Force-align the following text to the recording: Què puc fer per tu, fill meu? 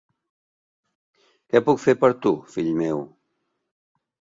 Què 1.53 1.63
puc 1.69 1.85
fer 1.85 1.97
per 2.03 2.13
tu, 2.27 2.35
fill 2.59 2.77
meu? 2.83 3.09